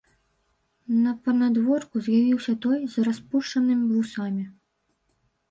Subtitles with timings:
[1.03, 4.43] На панадворку з'явіўся той, з распушанымі вусамі.